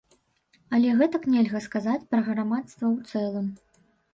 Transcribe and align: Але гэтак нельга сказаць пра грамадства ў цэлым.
Але 0.77 0.95
гэтак 1.01 1.27
нельга 1.35 1.61
сказаць 1.67 2.07
пра 2.15 2.25
грамадства 2.31 2.85
ў 2.95 3.27
цэлым. 3.29 3.47